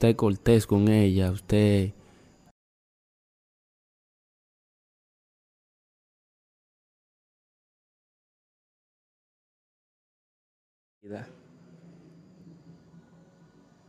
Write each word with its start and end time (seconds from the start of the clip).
usted 0.00 0.16
cortés 0.16 0.66
con 0.66 0.88
ella, 0.88 1.30
usted... 1.30 1.92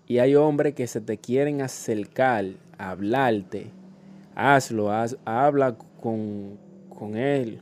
Y 0.05 0.19
hay 0.19 0.35
hombres 0.35 0.75
que 0.75 0.85
se 0.87 0.99
te 0.99 1.17
quieren 1.17 1.61
acercar, 1.61 2.45
a 2.77 2.89
hablarte. 2.89 3.71
Hazlo, 4.35 4.91
habla 5.23 5.77
con, 6.01 6.57
con 6.89 7.15
él. 7.15 7.61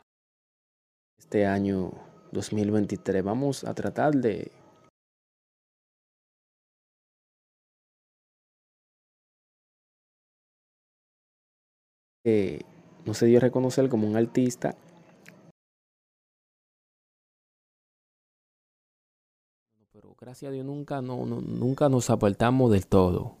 este 1.21 1.45
año 1.45 1.91
2023. 2.31 3.23
Vamos 3.23 3.63
a 3.63 3.75
tratar 3.75 4.15
de 4.15 4.51
no 13.05 13.13
se 13.13 13.25
dio 13.27 13.37
a 13.37 13.41
reconocer 13.41 13.87
como 13.87 14.07
un 14.07 14.15
artista. 14.15 14.75
Pero 19.91 20.15
gracias 20.19 20.49
a 20.49 20.53
Dios 20.53 20.65
nunca, 20.65 21.01
no, 21.01 21.25
nunca 21.25 21.87
nos 21.87 22.09
apartamos 22.09 22.71
del 22.71 22.87
todo. 22.87 23.40